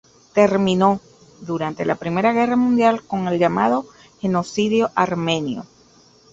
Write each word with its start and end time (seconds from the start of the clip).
Terminó, 0.33 0.99
durante 1.41 1.85
la 1.85 1.93
Primera 1.93 2.33
Guerra 2.33 2.55
Mundial 2.55 3.03
con 3.03 3.27
el 3.27 3.37
llamado 3.37 3.85
genocidio 4.19 4.89
armenio. 4.95 5.67